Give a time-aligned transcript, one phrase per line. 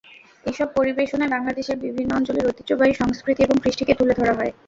[0.45, 4.51] এসব পরিবেশনায় বাংলাদেশের বিভিন্ন অঞ্চলের ঐতিহ্যবাহী সংস্কৃতি এবং কৃষ্টিকে তুলে ধরা হয়।